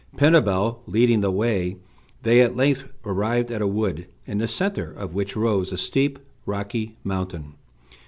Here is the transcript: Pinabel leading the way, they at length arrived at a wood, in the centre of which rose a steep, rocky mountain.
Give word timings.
Pinabel 0.17 0.81
leading 0.87 1.21
the 1.21 1.29
way, 1.29 1.77
they 2.23 2.41
at 2.41 2.55
length 2.55 2.85
arrived 3.05 3.51
at 3.51 3.61
a 3.61 3.67
wood, 3.67 4.07
in 4.25 4.39
the 4.39 4.47
centre 4.47 4.91
of 4.91 5.13
which 5.13 5.35
rose 5.35 5.71
a 5.71 5.77
steep, 5.77 6.17
rocky 6.47 6.97
mountain. 7.03 7.53